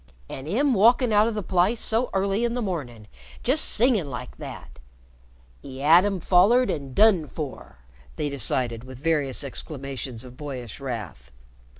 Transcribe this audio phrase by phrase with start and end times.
[0.31, 3.05] "An' 'im walkin' out o' the place so early in the mornin'
[3.43, 4.79] just singin' like that!
[5.63, 7.77] 'E 'ad 'im follered an' done for!"
[8.15, 11.31] they decided with various exclamations of boyish wrath.